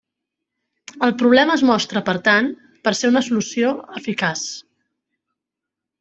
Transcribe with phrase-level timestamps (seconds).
[1.07, 2.49] El problema es mostra per tant,
[2.87, 4.47] per ser una solució eficaç.